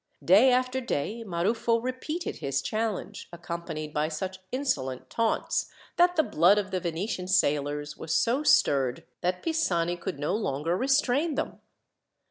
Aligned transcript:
Day 0.25 0.51
after 0.51 0.81
day 0.81 1.23
Maruffo 1.23 1.77
repeated 1.77 2.37
his 2.37 2.63
challenge, 2.63 3.29
accompanied 3.31 3.93
by 3.93 4.07
such 4.07 4.39
insolent 4.51 5.11
taunts 5.11 5.69
that 5.95 6.15
the 6.15 6.23
blood 6.23 6.57
of 6.57 6.71
the 6.71 6.79
Venetian 6.79 7.27
sailors 7.27 7.97
was 7.97 8.15
so 8.15 8.41
stirred 8.41 9.03
that 9.21 9.43
Pisani 9.43 9.95
could 9.95 10.17
no 10.17 10.33
longer 10.33 10.75
restrain 10.75 11.35
them. 11.35 11.61